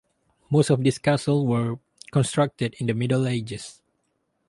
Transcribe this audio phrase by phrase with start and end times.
[0.49, 1.77] Most of these castles were
[2.11, 3.83] constructed in the Middle Ages.